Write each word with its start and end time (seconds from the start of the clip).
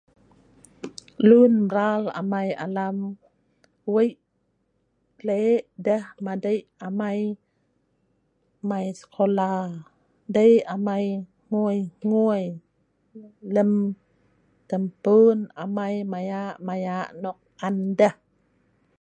Lun 1.27 1.53
mral 1.67 2.03
amai 2.19 2.49
alam, 2.65 2.97
wei 3.93 4.09
lek 5.27 5.61
deh 5.85 6.03
madei 6.25 6.59
amai 6.87 7.19
lem 8.69 8.85
sekolah. 9.01 9.59
Dei 10.35 10.53
arai 10.73 11.05
hngui-hngui 11.47 12.43
lem 13.55 13.71
tempun(hmung) 14.69 15.95
maya 16.11 16.43
2x 16.67 17.05
nok 17.23 17.37
an(on) 17.67 17.75
deh 17.99 18.13